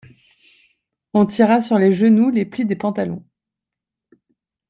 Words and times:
On 1.13 1.27
tira 1.27 1.61
sur 1.61 1.77
les 1.77 1.93
genoux 1.93 2.31
les 2.31 2.43
plis 2.43 2.65
des 2.65 2.75
pantalons. 2.75 3.23